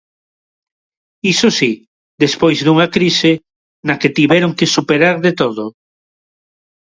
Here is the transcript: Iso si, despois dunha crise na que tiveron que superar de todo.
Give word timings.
Iso 1.33 1.49
si, 1.57 1.71
despois 2.23 2.57
dunha 2.65 2.87
crise 2.95 3.31
na 3.87 3.95
que 4.01 4.13
tiveron 4.17 4.51
que 4.57 4.71
superar 4.75 5.15
de 5.25 5.31
todo. 5.41 5.65